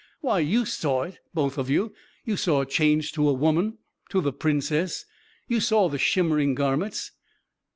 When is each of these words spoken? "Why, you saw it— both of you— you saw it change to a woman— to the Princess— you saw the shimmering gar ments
"Why, 0.21 0.39
you 0.39 0.65
saw 0.65 1.03
it— 1.03 1.19
both 1.35 1.59
of 1.59 1.69
you— 1.69 1.93
you 2.25 2.35
saw 2.35 2.61
it 2.61 2.69
change 2.71 3.11
to 3.11 3.29
a 3.29 3.33
woman— 3.33 3.77
to 4.09 4.19
the 4.19 4.33
Princess— 4.33 5.05
you 5.47 5.59
saw 5.59 5.89
the 5.89 5.99
shimmering 5.99 6.55
gar 6.55 6.75
ments 6.75 7.11